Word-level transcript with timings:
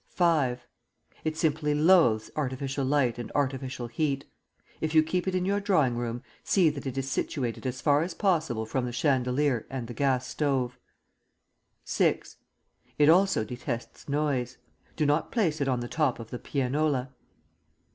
V. 0.15 0.55
It 1.23 1.37
simply 1.37 1.75
loathes 1.75 2.31
artificial 2.35 2.83
light 2.83 3.19
and 3.19 3.31
artificial 3.35 3.85
heat. 3.85 4.25
If 4.79 4.95
you 4.95 5.03
keep 5.03 5.27
it 5.27 5.35
in 5.35 5.45
your 5.45 5.59
drawing 5.59 5.95
room, 5.95 6.23
see 6.43 6.71
that 6.71 6.87
it 6.87 6.97
is 6.97 7.07
situated 7.07 7.67
as 7.67 7.81
far 7.81 8.01
as 8.01 8.15
possible 8.15 8.65
from 8.65 8.85
the 8.85 8.91
chandelier 8.91 9.67
and 9.69 9.85
the 9.85 9.93
gas 9.93 10.25
stove. 10.27 10.79
VI. 11.85 12.23
It 12.97 13.09
also 13.09 13.43
detests 13.43 14.09
noise. 14.09 14.57
Do 14.95 15.05
not 15.05 15.31
place 15.31 15.61
it 15.61 15.67
on 15.67 15.81
the 15.81 15.87
top 15.87 16.17
of 16.17 16.31
the 16.31 16.39
pianola. 16.39 17.11